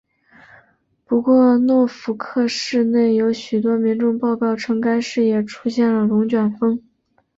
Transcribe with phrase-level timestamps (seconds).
[1.05, 6.81] 不过诺福克市内有许多民众报告称该市也出现了龙卷风。